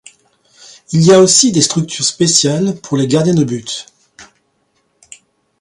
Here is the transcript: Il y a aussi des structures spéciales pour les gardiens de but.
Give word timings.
Il 0.93 1.03
y 1.05 1.13
a 1.13 1.19
aussi 1.21 1.51
des 1.51 1.61
structures 1.61 2.03
spéciales 2.03 2.73
pour 2.81 2.97
les 2.97 3.05
gardiens 3.05 3.35
de 3.35 3.43
but. 3.43 3.85